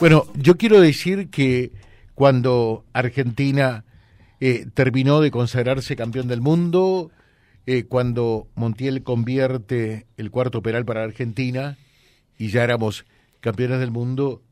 Bueno, 0.00 0.26
yo 0.34 0.56
quiero 0.56 0.80
decir 0.80 1.30
que 1.30 1.70
cuando 2.14 2.84
Argentina 2.92 3.84
eh, 4.40 4.66
terminó 4.74 5.20
de 5.20 5.30
consagrarse 5.30 5.94
campeón 5.94 6.26
del 6.26 6.40
mundo, 6.40 7.12
eh, 7.66 7.84
cuando 7.84 8.48
Montiel 8.56 9.04
convierte 9.04 10.06
el 10.16 10.32
cuarto 10.32 10.62
penal 10.62 10.84
para 10.84 11.04
Argentina 11.04 11.78
y 12.36 12.48
ya 12.48 12.64
éramos 12.64 13.06
campeones 13.40 13.78
del 13.78 13.92
mundo, 13.92 14.42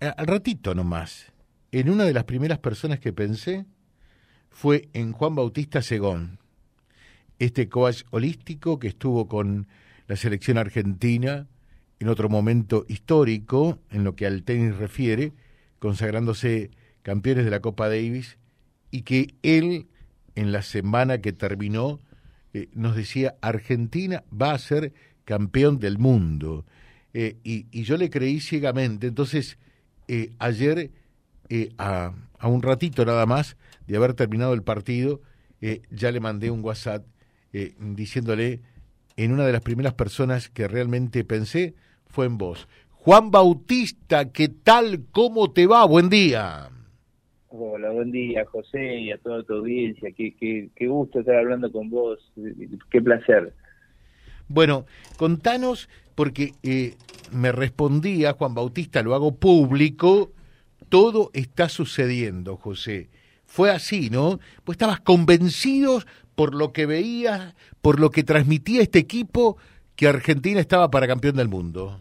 eh, 0.00 0.10
al 0.16 0.26
ratito 0.26 0.74
nomás, 0.74 1.30
en 1.72 1.90
una 1.90 2.04
de 2.04 2.14
las 2.14 2.24
primeras 2.24 2.58
personas 2.58 2.98
que 2.98 3.12
pensé 3.12 3.66
fue 4.48 4.88
en 4.94 5.12
Juan 5.12 5.34
Bautista 5.34 5.82
Segón, 5.82 6.38
este 7.38 7.68
coach 7.68 8.02
holístico 8.10 8.78
que 8.78 8.88
estuvo 8.88 9.28
con 9.28 9.68
la 10.06 10.16
selección 10.16 10.56
argentina 10.56 11.46
en 11.98 12.08
otro 12.08 12.28
momento 12.28 12.84
histórico 12.88 13.78
en 13.90 14.04
lo 14.04 14.14
que 14.14 14.26
al 14.26 14.42
tenis 14.42 14.76
refiere, 14.76 15.32
consagrándose 15.78 16.70
campeones 17.02 17.44
de 17.44 17.50
la 17.50 17.60
Copa 17.60 17.88
Davis, 17.88 18.38
y 18.90 19.02
que 19.02 19.34
él, 19.42 19.86
en 20.34 20.52
la 20.52 20.62
semana 20.62 21.20
que 21.20 21.32
terminó, 21.32 22.00
eh, 22.52 22.68
nos 22.72 22.96
decía, 22.96 23.36
Argentina 23.40 24.24
va 24.30 24.52
a 24.52 24.58
ser 24.58 24.92
campeón 25.24 25.78
del 25.78 25.98
mundo. 25.98 26.64
Eh, 27.12 27.36
y, 27.42 27.82
yo 27.82 27.96
le 27.96 28.10
creí 28.10 28.40
ciegamente. 28.40 29.06
Entonces, 29.06 29.58
eh, 30.08 30.30
ayer, 30.38 30.90
a, 31.78 32.12
a, 32.38 32.48
un 32.48 32.62
ratito 32.62 33.04
nada 33.04 33.26
más 33.26 33.56
de 33.86 33.96
haber 33.96 34.14
terminado 34.14 34.52
el 34.54 34.62
partido, 34.62 35.20
ya 35.90 36.12
le 36.12 36.20
mandé 36.20 36.50
un 36.50 36.62
WhatsApp 36.62 37.04
diciéndole, 37.52 38.60
en 39.16 39.32
una 39.32 39.46
de 39.46 39.52
las 39.52 39.62
primeras 39.62 39.94
personas 39.94 40.48
que 40.48 40.68
realmente 40.68 41.24
pensé, 41.24 41.74
fue 42.08 42.26
en 42.26 42.38
vos. 42.38 42.68
Juan 42.90 43.30
Bautista, 43.30 44.32
¿qué 44.32 44.48
tal? 44.48 45.04
¿Cómo 45.12 45.52
te 45.52 45.66
va? 45.66 45.84
Buen 45.84 46.08
día. 46.08 46.70
Hola, 47.48 47.90
buen 47.90 48.10
día, 48.10 48.44
José, 48.46 48.98
y 48.98 49.12
a 49.12 49.18
toda 49.18 49.42
tu 49.44 49.54
audiencia. 49.54 50.10
Qué, 50.12 50.34
qué, 50.34 50.68
qué 50.74 50.88
gusto 50.88 51.20
estar 51.20 51.36
hablando 51.36 51.70
con 51.70 51.88
vos. 51.88 52.18
Qué 52.90 53.00
placer. 53.00 53.54
Bueno, 54.48 54.86
contanos, 55.16 55.88
porque 56.14 56.52
eh, 56.62 56.94
me 57.32 57.52
respondía 57.52 58.32
Juan 58.32 58.54
Bautista, 58.54 59.02
lo 59.02 59.14
hago 59.14 59.36
público, 59.36 60.32
todo 60.88 61.30
está 61.32 61.68
sucediendo, 61.68 62.56
José. 62.56 63.08
Fue 63.44 63.70
así, 63.70 64.10
¿no? 64.10 64.38
Pues 64.64 64.76
estabas 64.76 65.00
convencido 65.00 66.00
por 66.34 66.54
lo 66.54 66.72
que 66.72 66.86
veías, 66.86 67.54
por 67.80 67.98
lo 67.98 68.10
que 68.10 68.22
transmitía 68.22 68.82
este 68.82 68.98
equipo, 68.98 69.56
que 69.96 70.06
Argentina 70.06 70.60
estaba 70.60 70.90
para 70.90 71.06
campeón 71.06 71.36
del 71.36 71.48
mundo. 71.48 72.00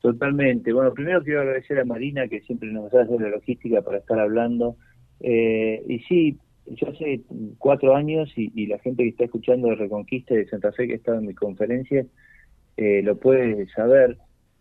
Totalmente. 0.00 0.72
Bueno, 0.72 0.94
primero 0.94 1.22
quiero 1.22 1.40
agradecer 1.40 1.80
a 1.80 1.84
Marina 1.84 2.28
que 2.28 2.40
siempre 2.42 2.70
nos 2.70 2.94
hace 2.94 3.18
la 3.18 3.28
logística 3.28 3.82
para 3.82 3.98
estar 3.98 4.18
hablando. 4.18 4.76
Eh, 5.20 5.82
y 5.88 5.98
sí, 6.00 6.38
yo 6.66 6.88
hace 6.88 7.22
cuatro 7.58 7.96
años 7.96 8.32
y, 8.36 8.66
la 8.66 8.78
gente 8.78 9.02
que 9.02 9.08
está 9.08 9.24
escuchando 9.24 9.68
de 9.68 9.74
Reconquista 9.74 10.34
de 10.34 10.46
Santa 10.46 10.70
Fe 10.72 10.86
que 10.86 10.94
estaba 10.94 11.18
en 11.18 11.26
mi 11.26 11.34
conferencia 11.34 12.06
eh, 12.76 13.02
lo 13.02 13.16
puede 13.16 13.68
saber. 13.70 14.16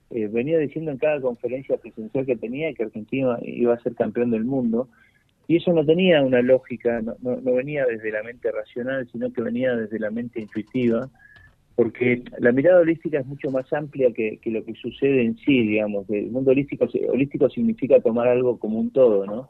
Eh, 0.09 0.27
venía 0.27 0.57
diciendo 0.57 0.89
en 0.89 0.97
cada 0.97 1.21
conferencia 1.21 1.77
presencial 1.77 2.25
que 2.25 2.37
tenía 2.37 2.73
que 2.73 2.83
Argentina 2.83 3.37
iba 3.43 3.75
a 3.75 3.79
ser 3.79 3.93
campeón 3.93 4.31
del 4.31 4.45
mundo 4.45 4.87
y 5.47 5.57
eso 5.57 5.71
no 5.71 5.85
tenía 5.85 6.23
una 6.23 6.41
lógica, 6.41 7.01
no, 7.01 7.15
no, 7.21 7.39
no 7.41 7.53
venía 7.53 7.85
desde 7.85 8.11
la 8.11 8.23
mente 8.23 8.51
racional, 8.51 9.07
sino 9.11 9.31
que 9.31 9.41
venía 9.41 9.75
desde 9.75 9.99
la 9.99 10.09
mente 10.09 10.41
intuitiva 10.41 11.09
porque 11.77 12.23
la 12.39 12.51
mirada 12.51 12.81
holística 12.81 13.19
es 13.19 13.27
mucho 13.27 13.51
más 13.51 13.71
amplia 13.71 14.11
que, 14.11 14.39
lo 14.45 14.65
que 14.65 14.73
sucede 14.73 15.23
en 15.23 15.37
sí, 15.37 15.61
digamos. 15.61 16.09
El 16.09 16.31
mundo 16.31 16.49
holístico, 16.49 16.87
holístico 17.07 17.51
significa 17.51 18.01
tomar 18.01 18.27
algo 18.27 18.57
como 18.57 18.79
un 18.79 18.89
todo, 18.89 19.27
¿no? 19.27 19.47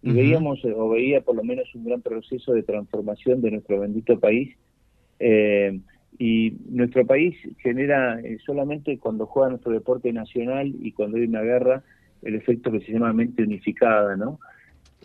Y 0.00 0.12
veíamos, 0.12 0.64
o 0.64 0.88
veía 0.88 1.20
por 1.20 1.36
lo 1.36 1.44
menos 1.44 1.68
un 1.74 1.84
gran 1.84 2.00
proceso 2.00 2.54
de 2.54 2.62
transformación 2.62 3.42
de 3.42 3.50
nuestro 3.50 3.80
bendito 3.80 4.18
país. 4.18 4.56
Eh, 5.20 5.78
y 6.18 6.54
nuestro 6.70 7.04
país 7.04 7.36
genera 7.58 8.18
eh, 8.20 8.38
solamente 8.46 8.96
cuando 8.96 9.26
juega 9.26 9.50
nuestro 9.50 9.72
deporte 9.72 10.10
nacional 10.10 10.74
y 10.80 10.92
cuando 10.92 11.18
hay 11.18 11.24
una 11.24 11.42
guerra, 11.42 11.82
el 12.22 12.34
efecto 12.34 12.72
que 12.72 12.80
se 12.80 12.92
llama 12.92 13.12
mente 13.12 13.42
unificada, 13.42 14.16
¿no? 14.16 14.40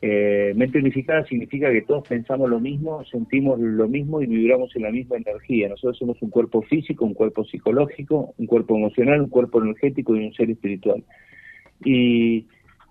Eh, 0.01 0.53
mente 0.55 0.79
unificada 0.79 1.25
significa 1.25 1.71
que 1.71 1.83
todos 1.83 2.05
pensamos 2.07 2.49
lo 2.49 2.59
mismo, 2.59 3.05
sentimos 3.05 3.59
lo 3.59 3.87
mismo 3.87 4.21
y 4.21 4.25
vibramos 4.25 4.75
en 4.75 4.83
la 4.83 4.91
misma 4.91 5.17
energía. 5.17 5.69
Nosotros 5.69 5.97
somos 5.97 6.21
un 6.21 6.29
cuerpo 6.29 6.61
físico, 6.63 7.05
un 7.05 7.13
cuerpo 7.13 7.45
psicológico, 7.45 8.33
un 8.37 8.45
cuerpo 8.45 8.75
emocional, 8.75 9.21
un 9.21 9.29
cuerpo 9.29 9.61
energético 9.61 10.15
y 10.15 10.25
un 10.25 10.33
ser 10.33 10.49
espiritual. 10.49 11.03
Y, 11.85 12.47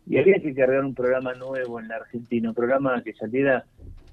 había 0.08 0.40
que 0.40 0.54
cargar 0.54 0.84
un 0.84 0.94
programa 0.94 1.34
nuevo 1.34 1.78
en 1.78 1.88
la 1.88 1.96
Argentina, 1.96 2.48
un 2.48 2.54
programa 2.54 3.02
que 3.02 3.12
saliera 3.12 3.64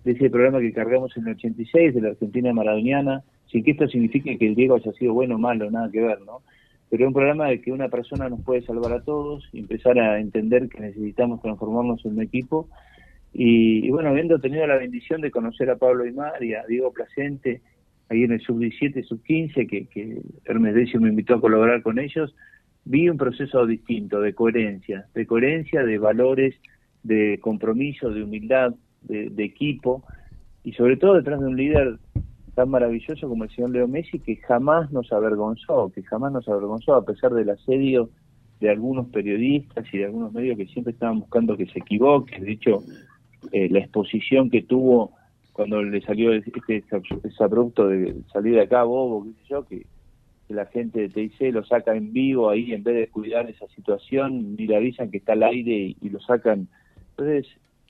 de 0.03 0.11
ese 0.11 0.29
programa 0.29 0.59
que 0.59 0.71
cargamos 0.71 1.15
en 1.17 1.27
el 1.27 1.33
86 1.33 1.95
de 1.95 2.01
la 2.01 2.09
Argentina 2.09 2.53
maradoniana, 2.53 3.23
sin 3.47 3.63
que 3.63 3.71
esto 3.71 3.87
signifique 3.87 4.37
que 4.37 4.47
el 4.47 4.55
Diego 4.55 4.75
haya 4.75 4.91
sido 4.93 5.13
bueno 5.13 5.35
o 5.35 5.39
malo, 5.39 5.69
nada 5.71 5.89
que 5.91 6.01
ver, 6.01 6.21
¿no? 6.21 6.41
Pero 6.89 7.03
es 7.03 7.07
un 7.07 7.13
programa 7.13 7.47
de 7.47 7.61
que 7.61 7.71
una 7.71 7.89
persona 7.89 8.29
nos 8.29 8.41
puede 8.41 8.63
salvar 8.63 8.93
a 8.93 9.03
todos 9.03 9.47
y 9.53 9.59
empezar 9.59 9.99
a 9.99 10.19
entender 10.19 10.69
que 10.69 10.79
necesitamos 10.79 11.41
transformarnos 11.41 12.03
en 12.05 12.13
un 12.13 12.21
equipo. 12.21 12.67
Y, 13.31 13.89
bueno, 13.91 14.09
habiendo 14.09 14.39
tenido 14.39 14.65
la 14.65 14.77
bendición 14.77 15.21
de 15.21 15.29
conocer 15.29 15.69
a 15.69 15.77
Pablo 15.77 16.03
Aymar 16.03 16.43
y 16.43 16.55
a 16.55 16.65
Diego 16.67 16.91
Placente, 16.91 17.61
ahí 18.09 18.23
en 18.23 18.31
el 18.31 18.41
sub-17, 18.41 19.03
sub-15, 19.03 19.69
que, 19.69 19.85
que 19.85 20.21
Hermes 20.45 20.73
Decio 20.73 20.99
me 20.99 21.09
invitó 21.09 21.35
a 21.35 21.41
colaborar 21.41 21.83
con 21.83 21.99
ellos, 21.99 22.35
vi 22.85 23.07
un 23.07 23.17
proceso 23.17 23.67
distinto, 23.67 24.19
de 24.19 24.33
coherencia, 24.33 25.05
de 25.13 25.27
coherencia, 25.27 25.83
de 25.83 25.99
valores, 25.99 26.55
de 27.03 27.37
compromiso, 27.39 28.09
de 28.09 28.23
humildad, 28.23 28.73
de 29.03 29.43
equipo, 29.43 30.03
y 30.63 30.73
sobre 30.73 30.97
todo 30.97 31.13
detrás 31.13 31.39
de 31.39 31.47
un 31.47 31.55
líder 31.55 31.99
tan 32.55 32.69
maravilloso 32.69 33.27
como 33.27 33.43
el 33.43 33.49
señor 33.51 33.71
Leo 33.71 33.87
Messi 33.87 34.19
que 34.19 34.35
jamás 34.37 34.91
nos 34.91 35.11
avergonzó, 35.11 35.91
que 35.93 36.03
jamás 36.03 36.31
nos 36.31 36.47
avergonzó 36.47 36.95
a 36.95 37.05
pesar 37.05 37.33
del 37.33 37.49
asedio 37.49 38.09
de 38.59 38.69
algunos 38.69 39.07
periodistas 39.07 39.85
y 39.93 39.99
de 39.99 40.05
algunos 40.05 40.33
medios 40.33 40.57
que 40.57 40.65
siempre 40.67 40.93
estaban 40.93 41.19
buscando 41.19 41.55
que 41.55 41.67
se 41.67 41.79
equivoque. 41.79 42.39
De 42.39 42.51
hecho, 42.51 42.83
eh, 43.51 43.69
la 43.69 43.79
exposición 43.79 44.49
que 44.49 44.63
tuvo 44.63 45.13
cuando 45.53 45.81
le 45.81 46.01
salió 46.01 46.31
este 46.33 46.83
abrupto 47.39 47.87
de 47.87 48.15
salir 48.31 48.55
de 48.55 48.61
acá, 48.61 48.83
Bobo, 48.83 49.25
qué 49.25 49.31
sé 49.31 49.47
yo, 49.49 49.65
que, 49.65 49.85
la 50.49 50.65
gente 50.65 51.01
de 51.01 51.09
TIC 51.09 51.53
lo 51.53 51.63
saca 51.63 51.95
en 51.95 52.11
vivo 52.11 52.49
ahí 52.49 52.73
en 52.73 52.83
vez 52.83 52.95
de 52.95 53.07
cuidar 53.07 53.47
esa 53.47 53.67
situación, 53.67 54.55
ni 54.55 54.65
le 54.65 54.77
avisan 54.77 55.11
que 55.11 55.17
está 55.17 55.33
al 55.33 55.43
aire 55.43 55.95
y, 56.01 56.09
lo 56.09 56.19
sacan. 56.19 56.67
Entonces, 57.11 57.47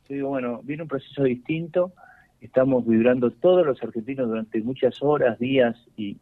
yo 0.09 0.15
digo, 0.15 0.29
bueno, 0.29 0.59
viene 0.63 0.83
un 0.83 0.89
proceso 0.89 1.23
distinto 1.23 1.93
estamos 2.41 2.85
vibrando 2.85 3.31
todos 3.31 3.65
los 3.65 3.81
argentinos 3.83 4.27
durante 4.27 4.61
muchas 4.61 5.01
horas, 5.01 5.37
días 5.39 5.75
y, 5.97 6.17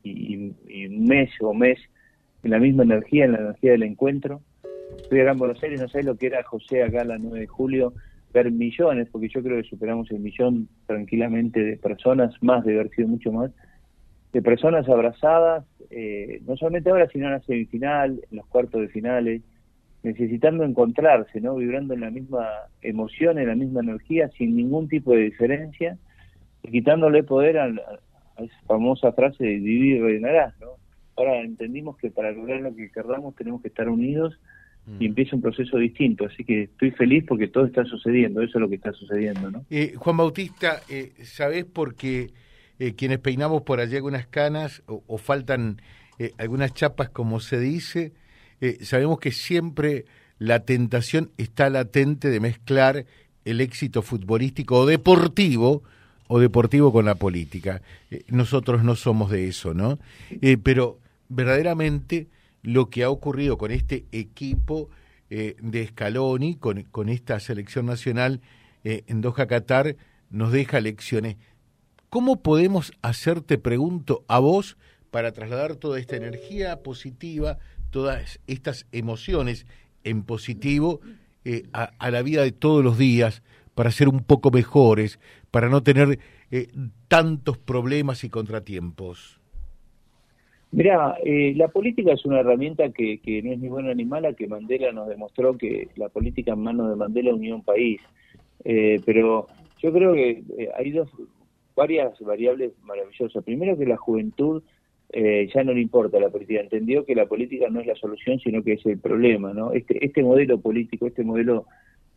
mes 0.90 1.30
o 1.42 1.54
mes 1.54 1.80
en 2.44 2.52
la 2.52 2.60
misma 2.60 2.84
energía, 2.84 3.26
en 3.26 3.34
la 3.34 3.40
energía 3.40 3.72
del 3.72 3.84
encuentro. 3.84 4.42
Estoy 4.98 5.22
acá 5.22 5.32
en 5.32 5.38
Buenos 5.38 5.62
Aires, 5.62 5.82
no 5.82 5.88
sé 5.90 6.04
lo 6.04 6.16
que 6.16 6.28
era 6.28 6.44
José 6.44 6.84
acá 6.84 7.04
la 7.04 7.18
9 7.18 7.40
de 7.40 7.48
julio, 7.48 7.94
ver 8.34 8.52
millones, 8.52 9.08
porque 9.12 9.30
yo 9.30 9.44
creo 9.44 9.62
que 9.62 9.70
superamos 9.70 10.10
el 10.12 10.20
millón 10.20 10.68
tranquilamente 10.86 11.64
de 11.64 11.78
personas, 11.78 12.34
más 12.42 12.66
de 12.66 12.74
haber 12.74 12.90
sido 12.90 13.08
mucho 13.08 13.32
más, 13.32 13.52
de 14.34 14.42
personas 14.42 14.88
abrazadas, 14.90 15.66
eh, 15.90 16.42
no 16.46 16.58
solamente 16.58 16.90
ahora, 16.90 17.08
sino 17.10 17.28
en 17.28 17.34
la 17.34 17.42
semifinal, 17.42 18.22
en 18.30 18.38
los 18.38 18.46
cuartos 18.48 18.82
de 18.82 18.90
finales, 18.90 19.42
necesitando 20.04 20.64
encontrarse, 20.64 21.42
¿no? 21.42 21.56
Vibrando 21.56 21.94
en 21.94 22.02
la 22.02 22.12
misma 22.12 22.48
emoción, 22.82 23.40
en 23.40 23.48
la 23.48 23.56
misma 23.56 23.82
energía, 23.82 24.30
sin 24.38 24.56
ningún 24.56 24.88
tipo 24.88 25.14
de 25.14 25.24
diferencia, 25.24 25.98
quitándole 26.72 27.24
poder 27.24 27.58
a, 27.58 27.68
esa 27.68 28.62
famosa 28.68 29.12
frase 29.12 29.44
de 29.44 29.56
vivir 29.56 29.98
y 29.98 30.00
reinarás, 30.00 30.60
¿no? 30.60 30.68
Ahora 31.16 31.42
entendimos 31.42 31.98
que 31.98 32.12
para 32.12 32.32
lograr 32.32 32.62
lo 32.62 32.76
que 32.76 32.92
queramos 32.92 33.36
tenemos 33.36 33.62
que 33.62 33.70
estar 33.70 33.90
unidos 33.90 34.40
y 35.00 35.06
mm. 35.06 35.08
empieza 35.08 35.36
un 35.36 35.42
proceso 35.42 35.78
distinto, 35.78 36.26
así 36.26 36.44
que 36.44 36.64
estoy 36.64 36.92
feliz 36.92 37.26
porque 37.28 37.48
todo 37.48 37.66
está 37.66 37.84
sucediendo, 37.86 38.42
eso 38.42 38.58
es 38.58 38.62
lo 38.62 38.70
que 38.70 38.76
está 38.76 38.94
sucediendo, 38.94 39.50
¿no? 39.50 39.66
Eh, 39.70 39.94
Juan 39.96 40.18
Bautista, 40.18 40.82
eh, 40.90 41.14
¿sabés 41.24 41.66
por 41.66 41.96
qué 41.96 42.30
eh, 42.80 42.94
quienes 42.94 43.20
peinamos 43.20 43.64
por 43.64 43.80
allí 43.80 43.96
algunas 43.96 44.28
canas 44.28 44.84
o 44.86 45.18
faltan 45.18 45.82
eh, 46.20 46.34
algunas 46.38 46.74
chapas, 46.74 47.10
como 47.10 47.40
se 47.40 47.60
dice, 47.60 48.14
eh, 48.60 48.80
sabemos 48.82 49.20
que 49.20 49.32
siempre 49.32 50.06
la 50.40 50.66
tentación 50.66 51.32
está 51.38 51.70
latente 51.70 52.30
de 52.30 52.40
mezclar 52.40 53.06
el 53.46 53.62
éxito 53.62 54.02
futbolístico 54.02 54.80
o 54.80 54.86
deportivo 54.88 55.84
o 56.28 56.40
deportivo 56.40 56.92
con 56.92 57.06
la 57.06 57.16
política. 57.16 57.82
Eh, 58.12 58.24
nosotros 58.28 58.84
no 58.84 58.96
somos 58.96 59.32
de 59.32 59.48
eso, 59.48 59.74
¿no? 59.74 60.00
Eh, 60.42 60.58
pero 60.58 61.00
verdaderamente 61.30 62.28
lo 62.64 62.90
que 62.90 63.04
ha 63.04 63.10
ocurrido 63.10 63.58
con 63.58 63.72
este 63.72 64.06
equipo 64.12 64.90
de 65.30 65.86
Scaloni, 65.88 66.56
con, 66.56 66.84
con, 66.84 67.10
esta 67.10 67.38
selección 67.42 67.86
nacional 67.86 68.40
en 68.86 69.20
Doha, 69.20 69.46
Qatar, 69.46 69.98
nos 70.30 70.54
deja 70.54 70.80
lecciones. 70.80 71.36
¿Cómo 72.10 72.42
podemos 72.42 72.94
hacerte, 73.02 73.58
pregunto, 73.58 74.24
a 74.30 74.40
vos 74.40 74.78
para 75.12 75.34
trasladar 75.34 75.76
toda 75.76 76.00
esta 76.00 76.16
energía 76.16 76.82
positiva, 76.82 77.58
todas 77.90 78.40
estas 78.48 78.86
emociones 78.92 79.66
en 80.04 80.24
positivo 80.24 81.02
eh, 81.46 81.64
a, 81.74 82.12
la 82.12 82.22
vida 82.22 82.44
de 82.44 82.52
todos 82.52 82.84
los 82.84 82.98
días 82.98 83.42
para 83.78 83.92
ser 83.92 84.10
un 84.10 84.22
poco 84.24 84.50
mejores, 84.50 85.20
para 85.52 85.70
no 85.70 85.84
tener 85.84 86.18
eh, 86.50 86.68
tantos 87.08 87.60
problemas 87.60 88.24
y 88.24 88.30
contratiempos? 88.30 89.40
Mira, 90.72 91.16
eh, 91.24 91.54
la 91.56 91.68
política 91.68 92.12
es 92.14 92.26
una 92.26 92.40
herramienta 92.40 92.90
que, 92.90 93.22
no 93.44 93.52
es 93.54 93.60
ni 93.60 93.70
buena 93.70 93.94
ni 93.94 94.04
mala, 94.04 94.34
que 94.34 94.48
Mandela 94.48 94.92
nos 94.92 95.08
demostró 95.08 95.56
que 95.56 95.90
la 95.96 96.10
política 96.10 96.54
en 96.54 96.64
manos 96.64 96.90
de 96.90 96.96
Mandela 96.96 97.36
unió 97.36 97.54
un 97.54 97.64
país. 97.64 98.02
pero 98.64 99.48
yo 99.80 99.94
creo 99.94 100.14
que 100.14 100.44
hay 100.76 100.92
dos, 100.92 101.10
varias 101.76 102.20
variables 102.20 102.74
maravillosas. 102.84 103.44
Primero 103.44 103.78
que 103.78 103.86
la 103.86 103.98
juventud 103.98 104.64
eh, 105.10 105.48
ya 105.54 105.64
no 105.64 105.74
le 105.74 105.82
importa 105.82 106.20
la 106.20 106.30
política, 106.30 106.60
entendió 106.60 107.06
que 107.06 107.16
la 107.16 107.28
política 107.28 107.68
no 107.70 107.80
es 107.80 107.88
la 107.88 107.96
solución, 107.96 108.40
sino 108.40 108.64
que 108.64 108.74
es 108.74 108.86
el 108.88 108.98
problema, 108.98 109.54
¿no? 109.54 109.72
Este, 109.72 110.04
este 110.04 110.24
modelo 110.24 110.60
político, 110.60 111.08
este 111.08 111.24
modelo 111.24 111.66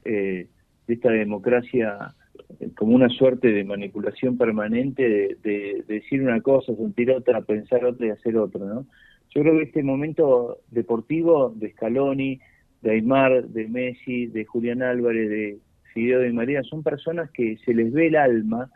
eh, 0.04 0.46
de 0.90 0.94
esta 0.94 1.10
democracia 1.10 2.14
eh, 2.58 2.70
como 2.76 2.96
una 2.96 3.08
suerte 3.08 3.52
de 3.52 3.64
manipulación 3.64 4.36
permanente 4.36 5.36
de, 5.40 5.84
decir 5.86 6.20
una 6.22 6.40
cosa, 6.40 6.74
sentir 6.74 7.12
otra, 7.12 7.40
pensar 7.42 7.84
otra 7.84 8.06
y 8.06 8.10
hacer 8.10 8.36
otra, 8.36 8.64
¿no? 8.64 8.86
Yo 9.32 9.42
creo 9.42 9.56
que 9.56 9.62
este 9.62 9.84
momento 9.84 10.58
deportivo 10.70 11.52
de 11.54 11.70
Scaloni, 11.70 12.40
de 12.82 12.90
Aymar, 12.90 13.44
de 13.44 13.68
Messi, 13.68 14.26
de 14.26 14.44
Julián 14.44 14.82
Álvarez, 14.82 15.30
de 15.30 15.58
Fideo 15.94 16.18
de 16.18 16.32
María, 16.32 16.62
son 16.64 16.82
personas 16.82 17.30
que 17.30 17.56
se 17.64 17.72
les 17.72 17.92
ve 17.92 18.08
el 18.08 18.16
alma, 18.16 18.68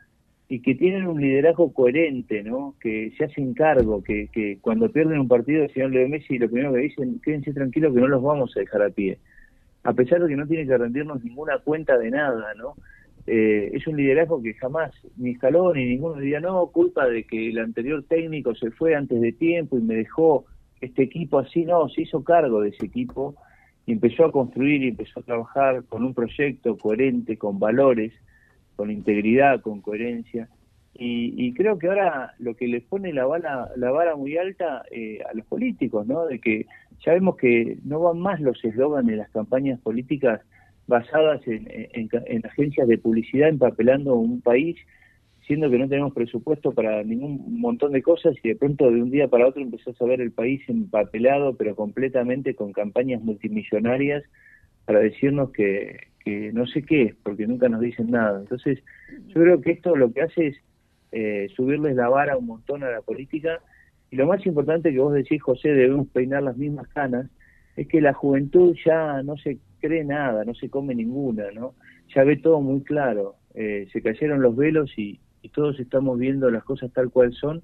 y 0.49 0.61
que 0.61 0.75
tienen 0.75 1.07
un 1.07 1.21
liderazgo 1.21 1.73
coherente, 1.73 2.43
¿no? 2.43 2.75
Que 2.81 3.13
se 3.17 3.25
hacen 3.25 3.55
cargo, 3.55 4.03
que, 4.03 4.29
que 4.29 4.59
cuando 4.61 4.91
pierden 4.93 5.19
un 5.19 5.27
partido 5.27 5.65
el 5.65 5.73
señor 5.73 5.91
Leo 5.91 6.09
Messi 6.09 6.39
lo 6.39 6.49
primero 6.49 6.73
que 6.73 6.81
dicen, 6.81 7.21
quédense 7.25 7.53
tranquilos 7.55 7.95
que 7.95 8.01
no 8.01 8.09
los 8.09 8.23
vamos 8.23 8.55
a 8.55 8.61
dejar 8.61 8.83
a 8.83 8.91
pie, 8.91 9.19
a 9.85 9.93
pesar 9.93 10.23
de 10.23 10.29
que 10.29 10.37
no 10.37 10.47
tiene 10.47 10.67
que 10.67 10.77
rendirnos 10.77 11.23
ninguna 11.23 11.59
cuenta 11.59 11.97
de 11.99 12.11
nada, 12.11 12.55
¿no? 12.55 12.75
Eh, 13.27 13.71
es 13.73 13.87
un 13.87 13.97
liderazgo 13.97 14.43
que 14.43 14.55
jamás 14.55 14.93
ni 15.17 15.31
escaló 15.31 15.73
ni 15.73 15.87
ninguno 15.87 16.21
diría, 16.21 16.41
no, 16.41 16.67
culpa 16.67 17.07
de 17.07 17.25
que 17.25 17.51
el 17.51 17.59
anterior 17.59 18.05
técnico 18.07 18.55
se 18.55 18.71
fue 18.71 18.95
antes 18.95 19.21
de 19.21 19.33
tiempo 19.33 19.79
y 19.79 19.83
me 19.83 19.95
dejó 19.95 20.45
este 20.81 21.05
equipo 21.05 21.39
así, 21.39 21.65
no, 21.65 21.89
se 21.89 22.03
hizo 22.03 22.23
cargo 22.23 22.61
de 22.61 22.71
ese 22.71 22.85
equipo 22.85 23.35
y 23.87 23.93
empezó 23.93 24.27
a 24.27 24.33
construir 24.33 24.83
y 24.83 24.89
empezó 24.89 25.21
a 25.21 25.23
trabajar 25.23 25.85
con 25.85 26.05
un 26.05 26.15
proyecto 26.15 26.77
coherente, 26.77 27.39
con 27.39 27.59
valores, 27.59 28.13
con 28.77 28.91
integridad, 28.91 29.61
con 29.61 29.81
coherencia. 29.81 30.49
Y, 30.97 31.53
creo 31.55 31.77
que 31.77 31.89
ahora 31.89 32.35
lo 32.39 32.55
que 32.55 32.69
les 32.69 32.85
pone 32.85 33.13
la 33.13 33.27
vara, 33.27 33.69
la 33.77 33.91
vara 33.91 34.15
muy 34.15 34.37
alta 34.37 34.85
eh, 34.93 35.19
a 35.29 35.35
los 35.35 35.45
políticos, 35.47 36.07
¿no? 36.07 36.27
De 36.27 36.39
que 36.39 36.67
ya 37.01 37.13
vemos 37.13 37.37
que 37.37 37.79
no 37.85 38.01
van 38.01 38.19
más 38.19 38.41
los 38.41 38.63
eslóganes 38.65 39.13
de 39.13 39.17
las 39.17 39.31
campañas 39.31 39.81
políticas 39.81 40.41
basadas 40.87 41.41
en, 41.47 41.67
en, 41.71 42.47
agencias 42.47 42.87
de 42.87 42.99
publicidad 42.99 43.49
empapelando 43.49 44.15
un 44.15 44.41
país, 44.41 44.77
siendo 45.47 45.71
que 45.71 45.79
no 45.79 45.89
tenemos 45.89 46.13
presupuesto 46.13 46.73
para 46.73 47.03
ningún 47.03 47.61
montón 47.61 47.93
de 47.93 48.03
cosas 48.03 48.35
y 48.43 48.49
de 48.49 48.57
pronto 48.57 48.91
de 48.91 49.03
un 49.03 49.11
día 49.11 49.29
para 49.29 49.47
otro 49.47 49.63
empezás 49.63 50.01
a 50.01 50.05
ver 50.05 50.21
el 50.21 50.33
país 50.33 50.63
empapelado, 50.69 51.57
pero 51.57 51.75
completamente 51.75 52.55
con 52.55 52.73
campañas 52.73 53.23
multimillonarias 53.23 54.25
para 54.85 55.01
decirnos 55.01 55.51
que, 55.53 56.09
que 56.25 56.53
no 56.53 56.67
sé 56.67 56.83
qué 56.83 57.15
porque 57.23 57.47
nunca 57.47 57.69
nos 57.69 57.81
dicen 57.81 58.11
nada. 58.11 58.41
Entonces, 58.41 58.83
yo 59.29 59.41
creo 59.41 59.61
que 59.61 59.73
esto 59.73 59.97
lo 59.97 60.13
que 60.13 60.23
hace 60.23 60.47
es 60.49 60.57
eh, 61.13 61.49
subirles 61.55 61.95
la 61.97 62.09
vara 62.09 62.37
un 62.37 62.47
montón 62.47 62.83
a 62.83 62.91
la 62.91 63.01
política. 63.01 63.61
Y 64.15 64.17
lo 64.17 64.29
más 64.29 64.47
importante 64.47 64.93
que 64.93 65.01
vos 65.01 65.13
decís, 65.13 65.43
José, 65.43 65.71
debemos 65.71 66.07
peinar 66.07 66.45
las 66.45 66.57
mismas 66.57 66.87
canas, 66.87 67.29
es 67.75 67.89
que 67.89 68.01
la 68.01 68.13
juventud 68.13 68.77
ya 68.87 69.25
no 69.25 69.37
se 69.37 69.59
cree 69.81 70.05
nada, 70.05 70.45
no 70.45 70.55
se 70.55 70.71
come 70.71 70.95
ninguna, 70.95 71.51
¿no? 71.53 71.75
Ya 72.15 72.23
ve 72.23 72.37
todo 72.37 72.61
muy 72.61 72.85
claro. 72.85 73.35
Eh, 73.55 73.89
se 73.93 74.03
cayeron 74.03 74.41
los 74.41 74.55
velos 74.55 74.97
y, 74.97 75.19
todos 75.53 75.81
estamos 75.81 76.17
viendo 76.17 76.49
las 76.49 76.63
cosas 76.63 76.93
tal 76.93 77.11
cual 77.11 77.33
son. 77.33 77.63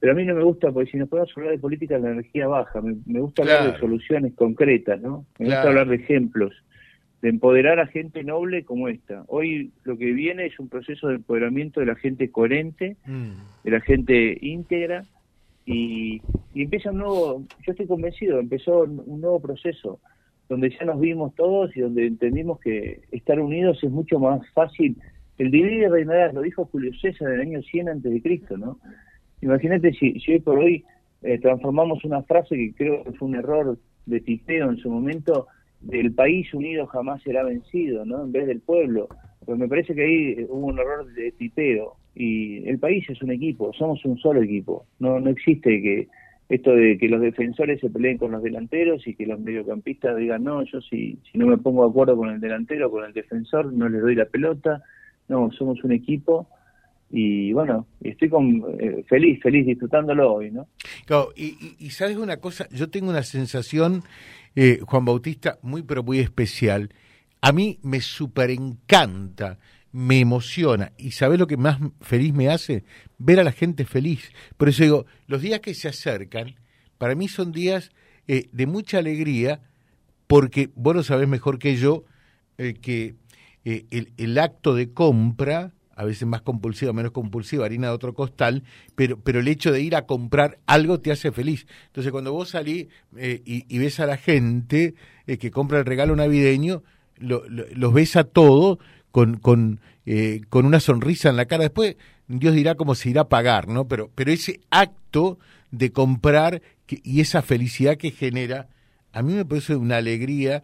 Pero 0.00 0.12
a 0.12 0.16
mí 0.16 0.24
no 0.24 0.34
me 0.34 0.42
gusta, 0.42 0.72
porque 0.72 0.90
si 0.90 0.96
nos 0.96 1.08
podemos 1.08 1.30
hablar 1.36 1.52
de 1.52 1.58
política, 1.60 1.98
la 2.00 2.10
energía 2.10 2.48
baja. 2.48 2.80
Me, 2.82 3.20
gusta 3.20 3.42
hablar 3.42 3.72
de 3.72 3.78
soluciones 3.78 4.34
concretas, 4.34 5.00
¿no? 5.00 5.24
Me 5.38 5.46
gusta 5.46 5.68
hablar 5.68 5.86
de 5.86 5.96
ejemplos 5.96 6.52
de 7.22 7.30
empoderar 7.30 7.78
a 7.78 7.86
gente 7.86 8.24
noble 8.24 8.64
como 8.64 8.88
esta. 8.88 9.24
Hoy 9.28 9.72
lo 9.84 9.96
que 9.96 10.12
viene 10.12 10.46
es 10.46 10.58
un 10.58 10.68
proceso 10.68 11.08
de 11.08 11.14
empoderamiento 11.14 11.80
de 11.80 11.86
la 11.86 11.94
gente 11.94 12.30
coherente, 12.30 12.96
mm. 13.06 13.30
de 13.64 13.70
la 13.70 13.80
gente 13.80 14.36
íntegra, 14.42 15.06
y, 15.66 16.22
empieza 16.54 16.90
un 16.90 16.98
nuevo, 16.98 17.44
yo 17.66 17.72
estoy 17.72 17.86
convencido, 17.86 18.38
empezó 18.38 18.84
un 18.84 19.20
nuevo 19.20 19.40
proceso 19.40 20.00
donde 20.48 20.70
ya 20.70 20.84
nos 20.84 21.00
vimos 21.00 21.34
todos 21.34 21.76
y 21.76 21.80
donde 21.80 22.06
entendimos 22.06 22.60
que 22.60 23.02
estar 23.10 23.40
unidos 23.40 23.82
es 23.82 23.90
mucho 23.90 24.18
más 24.18 24.48
fácil. 24.50 24.96
El 25.38 25.50
divide 25.50 25.86
y 25.86 25.88
reinarás, 25.88 26.34
lo 26.34 26.40
dijo 26.40 26.66
Julio 26.66 26.92
César 27.00 27.28
en 27.28 27.34
el 27.34 27.40
año 27.40 27.62
100 27.62 27.88
antes 27.88 28.12
de 28.12 28.22
Cristo, 28.22 28.56
¿no? 28.56 28.78
Imagínate 29.42 29.92
si, 29.92 30.22
hoy 30.28 30.40
por 30.40 30.58
hoy 30.58 30.84
eh, 31.22 31.38
transformamos 31.38 32.04
una 32.04 32.22
frase 32.22 32.56
que 32.56 32.74
creo 32.74 33.04
que 33.04 33.12
fue 33.12 33.28
un 33.28 33.34
error 33.34 33.78
de 34.06 34.20
tipeo 34.20 34.70
en 34.70 34.78
su 34.78 34.90
momento 34.90 35.48
del 35.80 36.12
país 36.12 36.52
unido 36.54 36.86
jamás 36.86 37.22
será 37.22 37.42
vencido, 37.42 38.04
¿no? 38.06 38.24
En 38.24 38.32
vez 38.32 38.46
del 38.46 38.60
pueblo. 38.60 39.08
Pues 39.44 39.58
me 39.58 39.68
parece 39.68 39.94
que 39.94 40.02
ahí 40.02 40.46
hubo 40.48 40.66
un 40.66 40.78
error 40.78 41.12
de 41.12 41.32
tipeo 41.32 41.96
y 42.16 42.66
el 42.66 42.78
país 42.78 43.08
es 43.10 43.22
un 43.22 43.30
equipo, 43.30 43.72
somos 43.74 44.04
un 44.04 44.18
solo 44.18 44.42
equipo. 44.42 44.86
No 44.98 45.20
no 45.20 45.30
existe 45.30 45.82
que 45.82 46.08
esto 46.48 46.70
de 46.70 46.96
que 46.96 47.08
los 47.08 47.20
defensores 47.20 47.80
se 47.80 47.90
peleen 47.90 48.18
con 48.18 48.32
los 48.32 48.42
delanteros 48.42 49.06
y 49.06 49.14
que 49.14 49.26
los 49.26 49.38
mediocampistas 49.38 50.16
digan, 50.16 50.44
no, 50.44 50.62
yo 50.64 50.80
si, 50.80 51.18
si 51.30 51.38
no 51.38 51.46
me 51.46 51.58
pongo 51.58 51.84
de 51.84 51.90
acuerdo 51.90 52.16
con 52.16 52.30
el 52.30 52.40
delantero, 52.40 52.90
con 52.90 53.04
el 53.04 53.12
defensor, 53.12 53.72
no 53.72 53.88
le 53.88 53.98
doy 53.98 54.14
la 54.14 54.24
pelota. 54.26 54.82
No, 55.28 55.50
somos 55.52 55.82
un 55.84 55.92
equipo 55.92 56.48
y 57.10 57.52
bueno, 57.52 57.86
estoy 58.00 58.28
con, 58.28 58.64
eh, 58.78 59.04
feliz, 59.08 59.40
feliz 59.42 59.66
disfrutándolo 59.66 60.34
hoy, 60.34 60.50
¿no? 60.50 60.68
Claro, 61.04 61.28
y, 61.36 61.76
y, 61.78 61.90
sabes 61.90 62.16
una 62.16 62.38
cosa, 62.38 62.68
yo 62.70 62.90
tengo 62.90 63.10
una 63.10 63.22
sensación, 63.22 64.02
eh, 64.56 64.80
Juan 64.82 65.04
Bautista, 65.04 65.58
muy 65.62 65.82
pero 65.82 66.02
muy 66.02 66.18
especial. 66.18 66.90
A 67.40 67.52
mí 67.52 67.78
me 67.82 68.00
super 68.00 68.50
encanta, 68.50 69.58
me 69.96 70.20
emociona 70.20 70.92
y 70.98 71.12
¿sabes 71.12 71.38
lo 71.38 71.46
que 71.46 71.56
más 71.56 71.78
feliz 72.00 72.34
me 72.34 72.48
hace? 72.48 72.84
Ver 73.18 73.40
a 73.40 73.44
la 73.44 73.52
gente 73.52 73.84
feliz. 73.84 74.30
Por 74.56 74.68
eso 74.68 74.82
digo, 74.82 75.06
los 75.26 75.42
días 75.42 75.60
que 75.60 75.74
se 75.74 75.88
acercan, 75.88 76.56
para 76.98 77.14
mí 77.14 77.28
son 77.28 77.52
días 77.52 77.90
eh, 78.28 78.48
de 78.52 78.66
mucha 78.66 78.98
alegría 78.98 79.60
porque 80.26 80.70
vos 80.74 80.94
lo 80.94 81.02
sabés 81.02 81.28
mejor 81.28 81.58
que 81.58 81.76
yo 81.76 82.04
que 82.56 83.14
el, 83.64 84.12
el 84.16 84.38
acto 84.38 84.74
de 84.74 84.92
compra 84.92 85.74
a 85.96 86.04
veces 86.04 86.28
más 86.28 86.42
compulsiva, 86.42 86.92
menos 86.92 87.10
compulsiva, 87.10 87.64
harina 87.64 87.88
de 87.88 87.94
otro 87.94 88.14
costal, 88.14 88.62
pero, 88.94 89.18
pero 89.18 89.40
el 89.40 89.48
hecho 89.48 89.72
de 89.72 89.80
ir 89.80 89.96
a 89.96 90.06
comprar 90.06 90.58
algo 90.66 91.00
te 91.00 91.10
hace 91.10 91.32
feliz. 91.32 91.66
Entonces 91.86 92.12
cuando 92.12 92.32
vos 92.32 92.50
salís 92.50 92.88
eh, 93.16 93.42
y, 93.44 93.78
ves 93.78 93.98
a 93.98 94.06
la 94.06 94.18
gente 94.18 94.94
eh, 95.26 95.38
que 95.38 95.50
compra 95.50 95.78
el 95.78 95.86
regalo 95.86 96.14
navideño, 96.14 96.82
los 97.18 97.94
ves 97.94 98.14
a 98.16 98.24
todos 98.24 98.78
con, 99.16 99.38
con, 99.38 99.80
eh, 100.04 100.42
con 100.50 100.66
una 100.66 100.78
sonrisa 100.78 101.30
en 101.30 101.36
la 101.36 101.46
cara. 101.46 101.62
Después 101.62 101.96
Dios 102.28 102.54
dirá 102.54 102.74
cómo 102.74 102.94
se 102.94 103.08
irá 103.08 103.22
a 103.22 103.28
pagar, 103.28 103.68
¿no? 103.68 103.88
Pero, 103.88 104.10
pero 104.14 104.30
ese 104.30 104.60
acto 104.70 105.38
de 105.70 105.90
comprar 105.90 106.60
y 106.88 107.20
esa 107.20 107.40
felicidad 107.40 107.96
que 107.96 108.10
genera, 108.10 108.68
a 109.12 109.22
mí 109.22 109.32
me 109.32 109.46
parece 109.46 109.74
una 109.74 109.96
alegría 109.96 110.62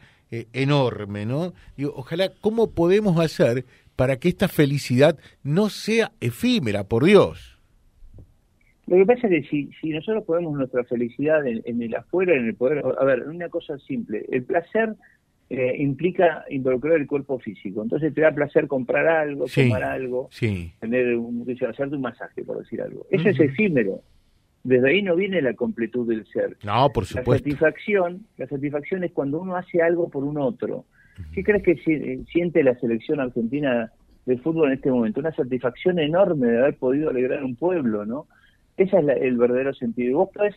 enorme, 0.53 1.27
¿no? 1.27 1.53
Digo, 1.77 1.93
ojalá, 1.97 2.31
¿cómo 2.41 2.71
podemos 2.71 3.19
hacer 3.19 3.67
para 3.97 4.17
que 4.17 4.29
esta 4.29 4.49
felicidad 4.49 5.19
no 5.43 5.69
sea 5.69 6.13
efímera, 6.21 6.85
por 6.85 7.05
Dios. 7.05 7.59
Lo 8.87 8.97
que 8.97 9.07
pasa 9.07 9.29
es 9.29 9.45
que 9.45 9.49
si, 9.49 9.71
si 9.81 9.91
nosotros 9.91 10.25
ponemos 10.25 10.55
nuestra 10.55 10.85
felicidad 10.85 11.47
en, 11.47 11.83
el 11.83 11.95
afuera, 11.95 12.35
en 12.35 12.47
el 12.47 12.55
poder, 12.55 12.83
a 12.99 13.05
ver, 13.05 13.29
una 13.29 13.49
cosa 13.49 13.79
simple, 13.79 14.27
el 14.31 14.45
placer 14.45 14.97
eh, 15.55 15.77
implica 15.81 16.47
involucrar 16.49 16.97
el 16.97 17.07
cuerpo 17.07 17.39
físico, 17.39 17.83
entonces 17.83 18.15
te 18.15 18.23
da 18.23 18.33
placer 18.33 18.67
comprar 18.67 19.07
algo, 19.07 19.45
tomar 19.55 19.85
algo, 19.85 20.31
tener 20.41 21.15
un, 21.15 21.47
hacerte 21.69 21.95
un 21.95 22.01
masaje, 22.01 22.43
por 22.43 22.61
decir 22.61 22.81
algo. 22.81 23.07
Eso 23.11 23.29
es 23.29 23.39
efímero. 23.39 24.01
Desde 24.65 24.89
ahí 24.89 25.03
no 25.03 25.15
viene 25.15 25.43
la 25.43 25.53
completud 25.53 26.09
del 26.09 26.25
ser. 26.29 26.57
No, 26.65 26.89
por 26.89 27.05
supuesto. 27.05 27.33
La 27.33 27.39
satisfacción, 27.39 28.27
la 28.39 28.47
satisfacción 28.47 29.05
es 29.05 29.13
cuando 29.13 29.43
uno 29.43 29.55
hace 29.55 29.83
algo 29.83 30.09
por 30.09 30.25
un 30.25 30.39
otro. 30.39 30.87
¿Qué 31.35 31.45
crees 31.45 31.63
que 31.63 31.73
eh, 31.73 32.21
siente 32.33 32.63
la 32.63 32.75
selección 32.81 33.21
argentina 33.21 33.93
de 34.25 34.39
fútbol 34.39 34.69
en 34.69 34.77
este 34.77 34.91
momento? 34.91 35.21
Una 35.21 35.35
satisfacción 35.35 35.99
enorme 35.99 36.47
de 36.47 36.59
haber 36.61 36.77
podido 36.79 37.11
alegrar 37.11 37.45
un 37.45 37.57
pueblo, 37.57 38.07
¿no? 38.07 38.27
Ese 38.79 38.97
es 38.97 39.05
el 39.21 39.37
verdadero 39.37 39.75
sentido. 39.75 40.11
Y 40.11 40.15
vos 40.15 40.31
podés 40.33 40.55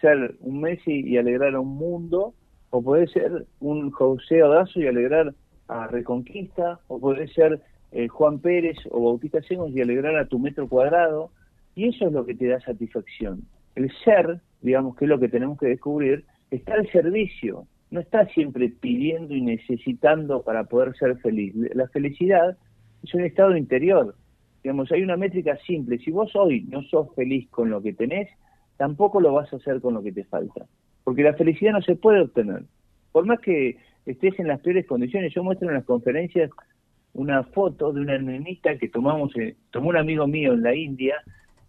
ser 0.00 0.36
un 0.40 0.62
Messi 0.62 1.00
y 1.06 1.18
alegrar 1.18 1.54
a 1.54 1.60
un 1.60 1.76
mundo, 1.76 2.32
o 2.70 2.82
podés 2.82 3.10
ser 3.12 3.46
un 3.60 3.90
José 3.90 4.42
Odazo 4.42 4.80
y 4.80 4.86
alegrar 4.86 5.34
a 5.68 5.86
Reconquista, 5.86 6.80
o 6.88 6.98
podés 6.98 7.32
ser 7.32 7.60
eh, 7.92 8.08
Juan 8.08 8.38
Pérez 8.38 8.78
o 8.90 9.02
Bautista 9.02 9.42
Semos 9.42 9.70
y 9.70 9.80
alegrar 9.80 10.16
a 10.16 10.26
tu 10.26 10.38
metro 10.38 10.68
cuadrado. 10.68 11.30
Y 11.74 11.88
eso 11.88 12.06
es 12.06 12.12
lo 12.12 12.26
que 12.26 12.34
te 12.34 12.48
da 12.48 12.60
satisfacción. 12.60 13.42
El 13.74 13.90
ser, 14.04 14.40
digamos 14.62 14.96
que 14.96 15.04
es 15.04 15.08
lo 15.08 15.20
que 15.20 15.28
tenemos 15.28 15.58
que 15.58 15.68
descubrir, 15.68 16.24
está 16.50 16.74
al 16.74 16.90
servicio 16.90 17.66
no 17.90 18.00
está 18.00 18.26
siempre 18.26 18.68
pidiendo 18.68 19.34
y 19.34 19.40
necesitando 19.40 20.42
para 20.42 20.64
poder 20.64 20.96
ser 20.96 21.16
feliz. 21.18 21.54
La 21.74 21.88
felicidad 21.88 22.56
es 23.02 23.14
un 23.14 23.22
estado 23.22 23.56
interior. 23.56 24.14
Digamos, 24.62 24.92
hay 24.92 25.02
una 25.02 25.16
métrica 25.16 25.56
simple. 25.66 25.98
Si 25.98 26.10
vos 26.10 26.34
hoy 26.34 26.62
no 26.62 26.82
sos 26.82 27.14
feliz 27.14 27.48
con 27.50 27.70
lo 27.70 27.80
que 27.80 27.94
tenés, 27.94 28.28
tampoco 28.76 29.20
lo 29.20 29.32
vas 29.32 29.52
a 29.52 29.56
hacer 29.56 29.80
con 29.80 29.94
lo 29.94 30.02
que 30.02 30.12
te 30.12 30.24
falta. 30.24 30.66
Porque 31.08 31.22
la 31.22 31.32
felicidad 31.32 31.72
no 31.72 31.80
se 31.80 31.96
puede 31.96 32.20
obtener. 32.20 32.64
Por 33.12 33.24
más 33.24 33.40
que 33.40 33.78
estés 34.04 34.38
en 34.38 34.46
las 34.46 34.60
peores 34.60 34.86
condiciones, 34.86 35.32
yo 35.32 35.42
muestro 35.42 35.66
en 35.68 35.76
las 35.76 35.86
conferencias 35.86 36.50
una 37.14 37.44
foto 37.44 37.94
de 37.94 38.02
una 38.02 38.18
nenita 38.18 38.76
que 38.76 38.90
tomamos, 38.90 39.34
eh, 39.38 39.56
tomó 39.70 39.88
un 39.88 39.96
amigo 39.96 40.26
mío 40.26 40.52
en 40.52 40.62
la 40.62 40.74
India. 40.74 41.14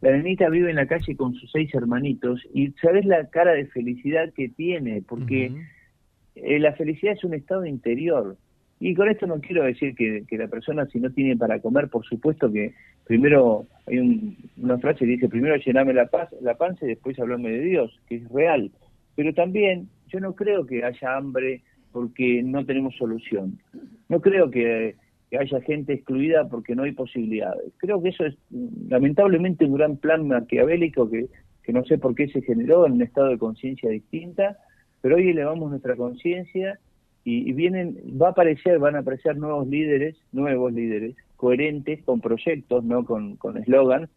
La 0.01 0.12
nenita 0.12 0.50
vive 0.50 0.72
en 0.72 0.75
la 0.75 0.88
calle 0.88 1.15
con 1.15 1.36
sus 1.36 1.50
seis 1.53 1.74
hermanitos 1.74 2.46
y 2.53 2.72
sabes 2.81 3.05
la 3.05 3.29
cara 3.29 3.53
de 3.53 3.67
felicidad 3.67 4.34
que 4.34 4.50
tiene, 4.50 5.03
porque 5.08 5.53
eh, 6.36 6.60
la 6.60 6.74
felicidad 6.74 7.13
es 7.13 7.24
un 7.24 7.34
estado 7.34 7.65
interior. 7.65 8.36
Y 8.81 8.93
con 8.93 9.08
esto 9.08 9.25
no 9.25 9.39
quiero 9.39 9.63
decir 9.63 9.96
que, 9.96 10.25
la 10.38 10.50
persona 10.50 10.86
si 10.88 11.00
no 11.00 11.12
tiene 11.12 11.38
para 11.38 11.62
comer, 11.62 11.88
por 11.88 12.05
supuesto 12.05 12.51
que 12.51 12.74
primero 13.05 13.67
hay 13.88 14.36
una 14.58 14.77
frase 14.79 15.00
que 15.00 15.12
dice, 15.12 15.29
primero 15.29 15.55
llename 15.55 15.93
la, 15.93 16.08
paz, 16.08 16.27
la 16.41 16.55
panza 16.55 16.84
y 16.84 16.89
después 16.89 17.17
hablame 17.22 17.51
de 17.51 17.62
Dios, 17.62 17.98
que 18.10 18.15
es 18.15 18.29
real. 18.29 18.69
Pero 19.20 19.34
también 19.34 19.90
yo 20.08 20.22
no 20.22 20.34
creo 20.34 20.66
que 20.66 20.82
haya 20.82 21.18
hambre 21.18 21.62
porque 21.92 22.42
no 22.42 22.66
tenemos 22.66 22.96
solución. 22.96 23.60
No 24.08 24.22
creo 24.22 24.50
que, 24.50 24.96
haya 25.38 25.60
gente 25.60 25.92
excluida 25.92 26.48
porque 26.48 26.74
no 26.74 26.84
hay 26.84 26.94
posibilidades. 26.94 27.74
Creo 27.80 28.02
que 28.02 28.10
eso 28.10 28.26
es 28.26 28.38
lamentablemente 28.88 29.66
un 29.66 29.76
gran 29.76 29.98
plan 29.98 30.26
maquiavélico 30.26 31.10
que, 31.10 31.28
que 31.64 31.74
no 31.74 31.84
sé 31.84 31.98
por 31.98 32.16
qué 32.16 32.30
se 32.30 32.42
generó 32.44 32.86
en 32.86 32.94
un 32.94 33.02
estado 33.02 33.28
de 33.28 33.38
conciencia 33.38 33.90
distinta 33.90 34.58
pero 35.02 35.18
hoy 35.18 35.32
elevamos 35.32 35.70
nuestra 35.70 35.98
conciencia 35.98 36.80
y, 37.26 37.52
vienen, 37.52 37.98
va 38.22 38.28
a 38.28 38.32
aparecer, 38.32 38.80
van 38.80 38.96
a 38.96 39.00
aparecer 39.00 39.36
nuevos 39.36 39.68
líderes, 39.68 40.16
nuevos 40.32 40.72
líderes, 40.72 41.18
coherentes, 41.36 42.02
con 42.04 42.22
proyectos, 42.22 42.86
no 42.86 43.04
con 43.04 43.58
eslogan, 43.58 44.10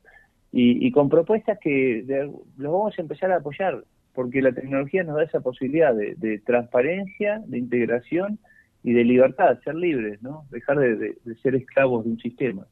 y, 0.54 0.92
con 0.92 1.08
propuestas 1.08 1.58
que 1.58 2.04
los 2.06 2.72
vamos 2.72 2.98
a 2.98 3.02
empezar 3.02 3.32
a 3.32 3.36
apoyar, 3.36 3.84
porque 4.14 4.42
la 4.42 4.52
tecnología 4.52 5.02
nos 5.04 5.16
da 5.16 5.24
esa 5.24 5.40
posibilidad 5.40 5.94
de, 5.94 6.38
transparencia, 6.44 7.42
de 7.46 7.58
integración 7.58 8.38
y 8.82 8.92
de 8.92 9.04
libertad, 9.04 9.58
ser 9.64 9.74
libres, 9.74 10.20
¿no? 10.22 10.46
Dejar 10.50 10.78
de, 10.78 11.16
ser 11.42 11.54
esclavos 11.54 12.04
de 12.04 12.10
un 12.10 12.18
sistema. 12.18 12.66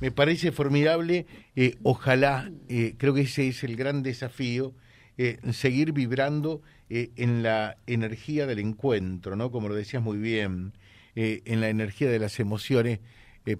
Me 0.00 0.10
parece 0.10 0.52
formidable, 0.52 1.26
eh, 1.56 1.76
ojalá, 1.82 2.50
eh, 2.68 2.94
creo 2.98 3.14
que 3.14 3.22
ese 3.22 3.48
es 3.48 3.64
el 3.64 3.76
gran 3.76 4.02
desafío, 4.02 4.74
eh, 5.16 5.38
seguir 5.52 5.92
vibrando 5.92 6.62
en 6.94 7.42
la 7.42 7.78
energía 7.86 8.46
del 8.46 8.58
encuentro, 8.58 9.34
¿no? 9.34 9.50
Como 9.50 9.68
lo 9.70 9.74
decías 9.74 10.02
muy 10.02 10.18
bien, 10.18 10.72
en 11.14 11.60
la 11.62 11.70
energía 11.70 12.10
de 12.10 12.18
las 12.18 12.38
emociones 12.38 13.00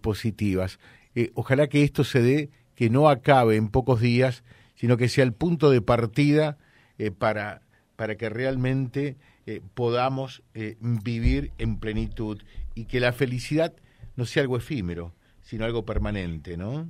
positivas. 0.02 0.78
ojalá 1.32 1.66
que 1.68 1.82
esto 1.82 2.04
se 2.04 2.20
dé, 2.20 2.50
que 2.74 2.90
no 2.90 3.08
acabe 3.08 3.56
en 3.56 3.70
pocos 3.70 4.02
días, 4.02 4.44
sino 4.74 4.98
que 4.98 5.08
sea 5.08 5.24
el 5.24 5.32
punto 5.32 5.70
de 5.70 5.80
partida 5.80 6.58
para, 7.18 7.62
para 7.96 8.16
que 8.16 8.28
realmente 8.28 9.16
podamos 9.74 10.42
vivir 11.04 11.50
en 11.58 11.78
plenitud 11.78 12.40
y 12.74 12.84
que 12.84 13.00
la 13.00 13.12
felicidad 13.12 13.72
no 14.16 14.24
sea 14.24 14.42
algo 14.42 14.56
efímero, 14.56 15.12
sino 15.40 15.64
algo 15.64 15.84
permanente, 15.84 16.56
¿no? 16.56 16.88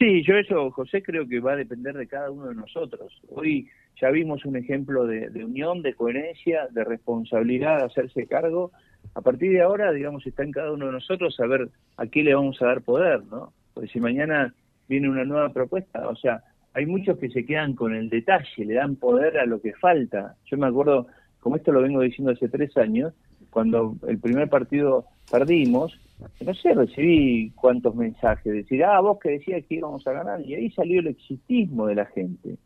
Sí, 0.00 0.22
yo 0.22 0.36
eso, 0.36 0.70
José, 0.70 1.02
creo 1.02 1.28
que 1.28 1.40
va 1.40 1.52
a 1.52 1.56
depender 1.56 1.94
de 1.94 2.06
cada 2.06 2.30
uno 2.30 2.46
de 2.46 2.54
nosotros. 2.54 3.12
Hoy 3.28 3.68
ya 4.00 4.10
vimos 4.10 4.44
un 4.46 4.56
ejemplo 4.56 5.06
de, 5.06 5.44
unión, 5.44 5.82
de 5.82 5.94
coherencia, 5.94 6.68
de 6.70 6.84
responsabilidad, 6.84 7.78
de 7.78 7.84
hacerse 7.84 8.26
cargo. 8.26 8.72
A 9.14 9.20
partir 9.20 9.52
de 9.52 9.60
ahora, 9.60 9.92
digamos, 9.92 10.26
está 10.26 10.42
en 10.42 10.52
cada 10.52 10.72
uno 10.72 10.86
de 10.86 10.92
nosotros 10.92 11.34
saber 11.36 11.68
a 11.98 12.06
qué 12.06 12.22
le 12.22 12.34
vamos 12.34 12.60
a 12.62 12.66
dar 12.66 12.82
poder, 12.82 13.24
¿no? 13.24 13.52
Porque 13.74 13.90
si 13.90 14.00
mañana 14.00 14.54
viene 14.88 15.10
una 15.10 15.24
nueva 15.24 15.52
propuesta, 15.52 16.08
o 16.08 16.16
sea, 16.16 16.42
hay 16.74 16.86
muchos 16.86 17.18
que 17.18 17.30
se 17.30 17.44
quedan 17.44 17.74
con 17.74 17.94
el 17.94 18.08
detalle, 18.08 18.64
le 18.64 18.74
dan 18.74 18.96
poder 18.96 19.38
a 19.38 19.46
lo 19.46 19.60
que 19.60 19.72
falta. 19.74 20.36
Yo 20.46 20.56
me 20.56 20.66
acuerdo, 20.66 21.06
como 21.40 21.56
esto 21.56 21.72
lo 21.72 21.82
vengo 21.82 22.00
diciendo 22.00 22.32
hace 22.32 22.48
tres 22.48 22.76
años, 22.76 23.12
cuando 23.50 23.96
el 24.06 24.18
primer 24.18 24.48
partido 24.48 25.06
perdimos, 25.30 25.98
no 26.40 26.54
sé, 26.54 26.74
recibí 26.74 27.50
cuántos 27.56 27.94
mensajes, 27.94 28.52
decir, 28.52 28.84
ah, 28.84 29.00
vos 29.00 29.18
que 29.18 29.30
decías 29.30 29.64
que 29.66 29.76
íbamos 29.76 30.06
a 30.06 30.12
ganar, 30.12 30.40
y 30.42 30.54
ahí 30.54 30.70
salió 30.70 31.00
el 31.00 31.08
exitismo 31.08 31.86
de 31.86 31.94
la 31.96 32.06
gente. 32.06 32.56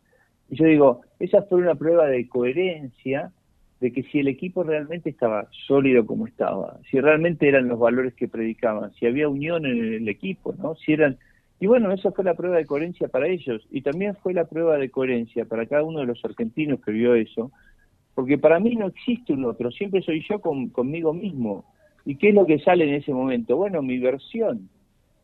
Y 0.51 0.57
yo 0.57 0.67
digo, 0.67 1.01
esa 1.19 1.43
fue 1.43 1.59
una 1.59 1.75
prueba 1.75 2.07
de 2.07 2.29
coherencia 2.29 3.33
de 3.81 3.93
que 3.93 4.03
si 4.05 4.21
el 4.21 4.29
equipo 4.29 4.63
realmente 4.63 5.11
estaba 5.11 5.49
sólido 5.67 6.07
como 6.07 6.27
estaba, 6.27 6.79
si 6.91 7.01
realmente 7.01 7.49
eran 7.49 7.69
los 7.69 7.79
valores 7.79 8.15
que 8.15 8.29
predicaban, 8.29 8.93
si 8.95 9.07
había 9.07 9.29
unión 9.29 9.67
en 9.67 9.95
el 9.95 10.09
equipo, 10.09 10.55
¿no? 10.59 10.75
Si 10.77 10.93
eran 10.93 11.19
y 11.61 11.67
bueno, 11.67 11.93
esa 11.93 12.11
fue 12.13 12.25
la 12.25 12.35
prueba 12.35 12.57
de 12.57 12.67
coherencia 12.67 13.09
para 13.09 13.29
ellos 13.29 13.67
y 13.71 13.83
también 13.83 14.17
fue 14.17 14.35
la 14.35 14.45
prueba 14.45 14.77
de 14.77 14.91
coherencia 14.91 15.45
para 15.45 15.67
cada 15.67 15.83
uno 15.83 16.01
de 16.01 16.07
los 16.07 16.25
argentinos 16.25 16.81
que 16.81 16.93
vio 16.93 17.15
eso, 17.15 17.53
porque 18.15 18.39
para 18.39 18.61
mí 18.61 18.77
no 18.77 18.87
existe 18.87 19.33
un 19.33 19.45
otro, 19.45 19.71
siempre 19.71 20.03
soy 20.03 20.25
yo 20.29 20.41
con, 20.41 20.69
conmigo 20.69 21.13
mismo. 21.13 21.65
¿Y 22.05 22.17
qué 22.17 22.29
es 22.29 22.35
lo 22.35 22.45
que 22.45 22.59
sale 22.59 22.85
en 22.85 22.95
ese 22.95 23.13
momento? 23.13 23.57
Bueno, 23.57 23.81
mi 23.81 23.99
versión. 23.99 24.69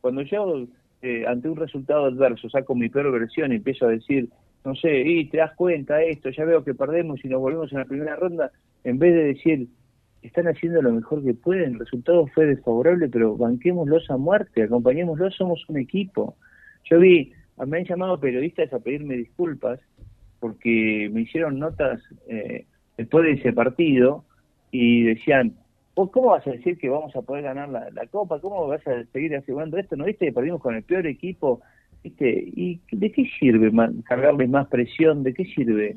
Cuando 0.00 0.22
yo, 0.22 0.66
eh, 1.02 1.24
ante 1.26 1.48
un 1.48 1.56
resultado 1.56 2.06
adverso, 2.06 2.48
saco 2.48 2.74
mi 2.74 2.88
peor 2.88 3.12
versión 3.12 3.52
y 3.52 3.56
empiezo 3.56 3.86
a 3.86 3.90
decir, 3.90 4.28
no 4.64 4.74
sé, 4.74 5.00
y 5.00 5.26
te 5.26 5.38
das 5.38 5.54
cuenta 5.56 6.02
esto, 6.02 6.30
ya 6.30 6.44
veo 6.44 6.64
que 6.64 6.74
perdemos 6.74 7.22
y 7.24 7.28
nos 7.28 7.40
volvemos 7.40 7.70
en 7.72 7.78
la 7.78 7.84
primera 7.84 8.16
ronda, 8.16 8.50
en 8.84 8.98
vez 8.98 9.14
de 9.14 9.24
decir, 9.24 9.68
están 10.22 10.48
haciendo 10.48 10.82
lo 10.82 10.92
mejor 10.92 11.24
que 11.24 11.34
pueden, 11.34 11.74
el 11.74 11.78
resultado 11.78 12.26
fue 12.28 12.46
desfavorable, 12.46 13.08
pero 13.08 13.36
banquémoslos 13.36 14.10
a 14.10 14.16
muerte, 14.16 14.62
acompañémoslos, 14.62 15.34
somos 15.34 15.64
un 15.68 15.78
equipo. 15.78 16.36
Yo 16.84 16.98
vi, 16.98 17.32
me 17.66 17.78
han 17.78 17.84
llamado 17.84 18.20
periodistas 18.20 18.72
a 18.72 18.78
pedirme 18.80 19.16
disculpas 19.16 19.80
porque 20.38 21.10
me 21.12 21.22
hicieron 21.22 21.58
notas 21.58 22.00
eh, 22.28 22.66
después 22.96 23.24
de 23.24 23.32
ese 23.32 23.52
partido 23.52 24.24
y 24.70 25.04
decían, 25.04 25.54
¿cómo 25.94 26.28
vas 26.28 26.46
a 26.46 26.52
decir 26.52 26.78
que 26.78 26.88
vamos 26.88 27.14
a 27.16 27.22
poder 27.22 27.44
ganar 27.44 27.68
la, 27.68 28.06
Copa? 28.10 28.40
¿Cómo 28.40 28.66
vas 28.66 28.86
a 28.86 29.04
seguir 29.12 29.34
asegurando 29.36 29.76
esto? 29.76 29.96
¿No 29.96 30.04
viste 30.04 30.26
que 30.26 30.32
perdimos 30.32 30.60
con 30.60 30.74
el 30.74 30.82
peor 30.82 31.06
equipo? 31.06 31.60
¿Viste? 32.02 32.30
¿Y 32.30 32.80
de 32.92 33.12
qué 33.12 33.26
sirve 33.38 33.70
cargarles 34.04 34.48
más 34.48 34.68
presión? 34.68 35.22
¿De 35.22 35.34
qué 35.34 35.44
sirve 35.44 35.96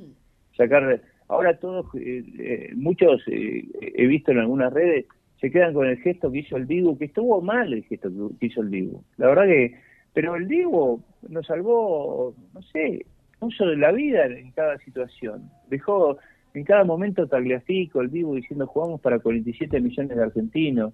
sacar? 0.58 1.02
Ahora 1.28 1.58
todos, 1.58 1.86
eh, 1.96 2.24
eh, 2.40 2.72
muchos 2.76 3.22
eh, 3.28 3.66
he 3.82 4.08
visto 4.08 4.32
en 4.32 4.40
algunas 4.40 4.72
redes, 4.74 5.06
se 5.40 5.52
quedan 5.52 5.74
con 5.74 5.88
el 5.88 5.98
gesto 5.98 6.32
que 6.32 6.40
hizo 6.40 6.58
el 6.58 6.68
Dibu, 6.68 6.98
que 6.98 7.06
estuvo 7.06 7.42
mal 7.42 7.74
el 7.74 7.84
gesto 7.84 8.10
que 8.40 8.46
hizo 8.46 8.62
el 8.62 8.72
Dibu. 8.72 9.04
La 9.18 9.28
verdad 9.28 9.46
que, 9.46 9.76
pero 10.14 10.36
el 10.36 10.48
Dibu 10.48 11.02
nos 11.30 11.46
salvó, 11.46 12.34
no 12.54 12.62
sé, 12.62 13.06
uso 13.40 13.66
de 13.66 13.78
la 13.78 13.92
vida 13.92 14.26
en 14.26 14.52
cada 14.52 14.78
situación. 14.80 15.50
Dejó 15.70 16.18
en 16.54 16.64
cada 16.64 16.84
momento 16.84 17.28
Tagliafico, 17.28 18.02
el 18.02 18.10
vivo, 18.10 18.36
diciendo 18.36 18.68
jugamos 18.68 19.02
para 19.02 19.20
47 19.20 19.82
millones 19.82 20.16
de 20.16 20.24
argentinos, 20.24 20.94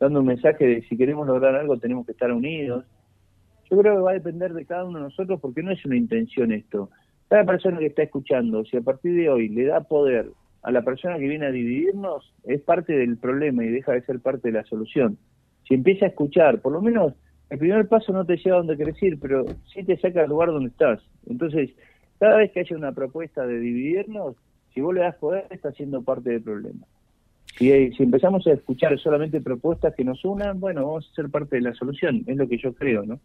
dando 0.00 0.20
un 0.20 0.26
mensaje 0.26 0.66
de 0.66 0.82
si 0.82 0.96
queremos 0.96 1.26
lograr 1.26 1.54
algo 1.54 1.78
tenemos 1.78 2.06
que 2.06 2.12
estar 2.12 2.32
unidos. 2.32 2.84
Yo 3.70 3.78
creo 3.78 3.96
que 3.96 4.02
va 4.02 4.10
a 4.10 4.14
depender 4.14 4.52
de 4.52 4.64
cada 4.64 4.84
uno 4.84 4.98
de 4.98 5.04
nosotros 5.04 5.40
porque 5.40 5.62
no 5.62 5.70
es 5.70 5.84
una 5.84 5.96
intención 5.96 6.52
esto. 6.52 6.90
Cada 7.28 7.44
persona 7.44 7.78
que 7.78 7.86
está 7.86 8.02
escuchando, 8.02 8.64
si 8.64 8.76
a 8.76 8.80
partir 8.80 9.14
de 9.14 9.28
hoy 9.28 9.48
le 9.48 9.64
da 9.64 9.80
poder 9.80 10.30
a 10.62 10.70
la 10.70 10.82
persona 10.82 11.18
que 11.18 11.28
viene 11.28 11.46
a 11.46 11.50
dividirnos, 11.50 12.32
es 12.44 12.60
parte 12.60 12.92
del 12.92 13.16
problema 13.16 13.64
y 13.64 13.68
deja 13.68 13.92
de 13.92 14.02
ser 14.02 14.20
parte 14.20 14.48
de 14.48 14.58
la 14.58 14.64
solución. 14.64 15.18
Si 15.66 15.74
empieza 15.74 16.06
a 16.06 16.08
escuchar, 16.08 16.60
por 16.60 16.72
lo 16.72 16.80
menos 16.80 17.14
el 17.50 17.58
primer 17.58 17.88
paso 17.88 18.12
no 18.12 18.24
te 18.24 18.36
lleva 18.36 18.56
a 18.56 18.58
donde 18.58 18.76
querés 18.76 19.00
ir, 19.02 19.18
pero 19.20 19.44
sí 19.72 19.84
te 19.84 19.96
saca 19.96 20.20
del 20.20 20.30
lugar 20.30 20.48
donde 20.48 20.70
estás. 20.70 21.00
Entonces, 21.28 21.70
cada 22.18 22.36
vez 22.36 22.50
que 22.52 22.60
haya 22.60 22.76
una 22.76 22.92
propuesta 22.92 23.46
de 23.46 23.58
dividirnos, 23.58 24.36
si 24.74 24.80
vos 24.80 24.94
le 24.94 25.00
das 25.00 25.16
poder, 25.16 25.46
está 25.50 25.72
siendo 25.72 26.02
parte 26.02 26.30
del 26.30 26.42
problema. 26.42 26.86
Si, 27.56 27.70
eh, 27.70 27.92
si 27.96 28.02
empezamos 28.02 28.46
a 28.46 28.52
escuchar 28.52 28.98
solamente 28.98 29.40
propuestas 29.40 29.94
que 29.94 30.04
nos 30.04 30.24
unan, 30.24 30.60
bueno, 30.60 30.86
vamos 30.86 31.08
a 31.10 31.14
ser 31.14 31.30
parte 31.30 31.56
de 31.56 31.62
la 31.62 31.74
solución, 31.74 32.22
es 32.26 32.36
lo 32.36 32.48
que 32.48 32.58
yo 32.58 32.74
creo, 32.74 33.04
¿no? 33.04 33.20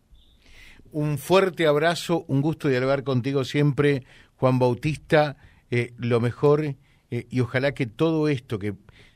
Un 0.91 1.17
fuerte 1.17 1.67
abrazo, 1.67 2.25
un 2.27 2.41
gusto 2.41 2.67
dialogar 2.67 3.03
contigo 3.03 3.43
siempre, 3.43 4.03
Juan 4.35 4.59
Bautista, 4.59 5.37
eh, 5.69 5.93
lo 5.97 6.19
mejor 6.19 6.75
eh, 7.11 7.27
y 7.29 7.39
ojalá 7.39 7.73
que 7.73 7.85
todo 7.85 8.27
esto 8.27 8.59
que 8.59 8.73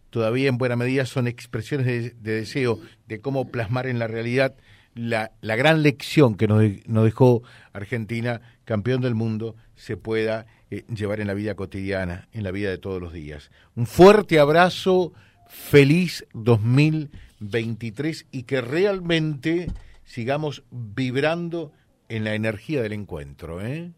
todavía 0.09 0.47
en 0.47 0.57
buena 0.57 0.75
medida 0.75 1.05
son 1.05 1.27
expresiones 1.27 1.85
de, 1.85 2.11
deseo 2.21 2.79
de 3.07 3.19
cómo 3.19 3.49
plasmar 3.49 3.87
en 3.87 3.99
la 3.99 4.07
realidad 4.07 4.55
la, 4.93 5.31
gran 5.41 5.83
lección 5.83 6.35
que 6.35 6.47
nos, 6.47 6.63
nos 6.87 7.03
dejó 7.03 7.43
Argentina, 7.73 8.39
campeón 8.63 9.01
del 9.01 9.15
mundo, 9.15 9.57
se 9.75 9.97
pueda 9.97 10.45
eh, 10.71 10.85
llevar 10.93 11.19
en 11.19 11.27
la 11.27 11.33
vida 11.33 11.55
cotidiana, 11.55 12.29
en 12.31 12.43
la 12.43 12.51
vida 12.51 12.69
de 12.69 12.77
todos 12.77 13.01
los 13.01 13.11
días. 13.11 13.51
Un 13.75 13.85
fuerte 13.85 14.39
abrazo, 14.39 15.11
feliz 15.47 16.25
2023 16.33 18.27
y 18.31 18.43
que 18.43 18.61
realmente 18.61 19.67
sigamos 20.05 20.63
vibrando 20.71 21.71
en 22.07 22.23
la 22.23 22.33
energía 22.33 22.81
del 22.81 22.93
encuentro. 22.93 23.61
¿eh? 23.61 23.91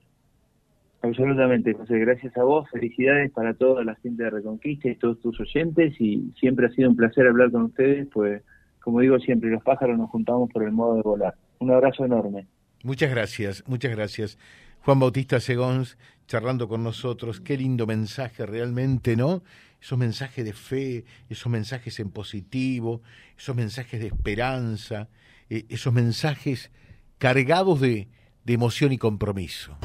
Absolutamente, 1.02 1.74
José. 1.74 2.00
Gracias 2.00 2.36
a 2.38 2.44
vos. 2.44 2.68
Felicidades 2.72 3.32
para 3.32 3.54
toda 3.54 3.84
la 3.84 3.96
gente 3.96 4.24
de 4.24 4.30
Reconquista 4.32 4.90
y 4.90 4.96
todos 4.96 5.20
tus 5.22 5.40
oyentes. 5.40 5.94
Y 6.00 6.34
siempre 6.40 6.68
ha 6.68 6.70
sido 6.72 6.90
un 6.90 6.96
placer 6.96 7.28
hablar 7.28 7.52
con 7.52 7.64
ustedes, 7.64 8.08
pues, 8.12 8.42
como 8.80 9.02
digo 9.02 9.20
siempre, 9.20 9.50
los 9.50 9.64
pájaros 9.64 9.98
nos 9.98 10.10
juntamos 10.10 10.50
por 10.52 10.64
el 10.64 10.72
modo 10.72 10.96
de 10.96 11.02
volar. 11.02 11.36
Un 11.60 11.72
abrazo 11.72 12.06
enorme. 12.06 12.48
Muchas 12.84 13.12
gracias, 13.12 13.64
muchas 13.68 13.92
gracias. 13.92 14.38
Juan 14.82 15.00
Bautista 15.00 15.40
Segons 15.40 15.98
charlando 16.28 16.68
con 16.68 16.84
nosotros. 16.84 17.42
Qué 17.42 17.58
lindo 17.58 17.86
mensaje 17.86 18.46
realmente, 18.46 19.16
¿no? 19.16 19.44
Esos 19.82 19.98
mensajes 19.98 20.46
de 20.46 20.54
fe, 20.54 21.06
esos 21.30 21.52
mensajes 21.52 22.00
en 22.00 22.10
positivo, 22.12 23.02
esos 23.38 23.56
mensajes 23.56 24.00
de 24.00 24.08
esperanza, 24.08 25.10
eh, 25.50 25.66
esos 25.70 25.94
mensajes 25.94 26.72
cargados 27.18 27.82
de, 27.82 28.10
de 28.44 28.54
emoción 28.54 28.92
y 28.92 28.98
compromiso 28.98 29.78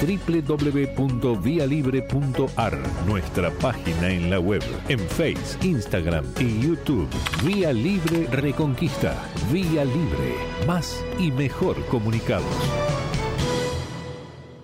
www.vialibre.ar, 0.00 2.78
nuestra 3.06 3.50
página 3.50 4.10
en 4.10 4.30
la 4.30 4.40
web, 4.40 4.62
en 4.88 4.98
Face, 4.98 5.58
Instagram 5.62 6.24
y 6.38 6.60
YouTube. 6.60 7.08
Vía 7.44 7.72
Libre 7.72 8.26
Reconquista. 8.30 9.14
Vía 9.52 9.84
Libre. 9.84 10.34
Más 10.66 11.04
y 11.18 11.30
mejor 11.30 11.84
comunicados. 11.86 12.99